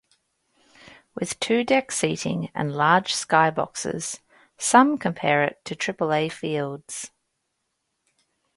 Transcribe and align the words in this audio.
With 1.13 1.39
two-deck 1.39 1.91
seating 1.91 2.49
and 2.55 2.75
large 2.75 3.13
skyboxes, 3.13 4.19
some 4.57 4.97
compare 4.97 5.43
it 5.43 5.63
to 5.65 5.75
Triple-A 5.75 6.27
fields. 6.29 7.11